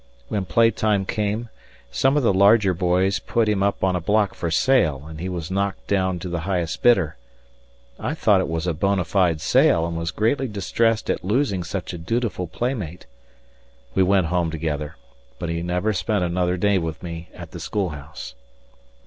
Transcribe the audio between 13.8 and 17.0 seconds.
We went home together, but he never spent another day